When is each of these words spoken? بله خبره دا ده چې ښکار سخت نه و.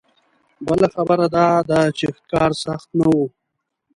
بله 0.65 0.87
خبره 0.95 1.27
دا 1.35 1.47
ده 1.69 1.79
چې 1.97 2.05
ښکار 2.17 2.51
سخت 2.63 2.89
نه 2.99 3.05
و. 3.15 3.17